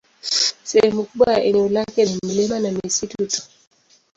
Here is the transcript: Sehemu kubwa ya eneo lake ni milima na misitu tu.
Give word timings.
Sehemu 0.69 1.03
kubwa 1.03 1.33
ya 1.33 1.43
eneo 1.43 1.69
lake 1.69 2.05
ni 2.05 2.19
milima 2.23 2.59
na 2.59 2.71
misitu 2.71 3.27
tu. 3.27 3.41